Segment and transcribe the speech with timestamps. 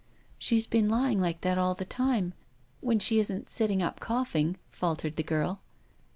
[0.39, 2.33] "She's been lying like that all the time—
[2.81, 5.61] when she isn't sitting up coughing," faltered the girl.